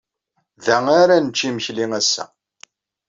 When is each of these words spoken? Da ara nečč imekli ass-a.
Da 0.65 0.77
ara 1.01 1.15
nečč 1.19 1.39
imekli 1.49 1.85
ass-a. 1.99 2.23